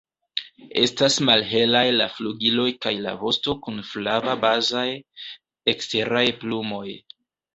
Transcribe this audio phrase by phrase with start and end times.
[0.83, 4.87] Estas malhelaj la flugiloj kaj la vosto kun flava bazaj
[5.75, 6.87] eksteraj plumoj.